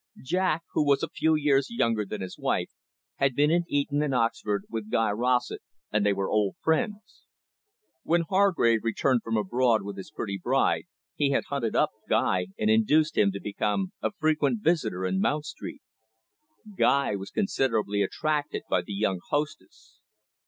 [0.23, 2.71] Jack, who was a few years younger than his wife,
[3.17, 7.27] had been at Eton and Oxford with Guy Rossett, and they were old friends.
[8.01, 12.67] When Hargrave returned from abroad with his pretty bride, he had hunted up Guy and
[12.71, 15.83] induced him to become a frequent visitor in Mount Street.
[16.75, 19.99] Guy was considerably attracted by the young hostess.